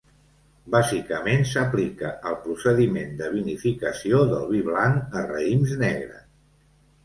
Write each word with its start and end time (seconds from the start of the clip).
Bàsicament 0.75 1.45
s'aplica 1.49 2.11
el 2.31 2.39
procediment 2.47 3.13
de 3.21 3.29
vinificació 3.35 4.25
del 4.35 4.51
vi 4.57 4.65
blanc 4.73 5.17
a 5.23 5.27
raïms 5.37 5.79
negres. 5.87 6.29